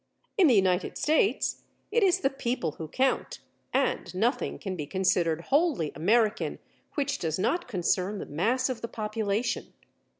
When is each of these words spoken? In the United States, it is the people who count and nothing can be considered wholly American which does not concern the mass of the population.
In 0.35 0.47
the 0.47 0.55
United 0.55 0.97
States, 0.97 1.61
it 1.91 2.01
is 2.01 2.21
the 2.21 2.31
people 2.31 2.71
who 2.79 2.87
count 2.87 3.37
and 3.71 4.15
nothing 4.15 4.57
can 4.57 4.75
be 4.75 4.87
considered 4.87 5.41
wholly 5.51 5.91
American 5.93 6.57
which 6.95 7.19
does 7.19 7.37
not 7.37 7.67
concern 7.67 8.17
the 8.17 8.25
mass 8.25 8.67
of 8.67 8.81
the 8.81 8.87
population. 8.87 9.73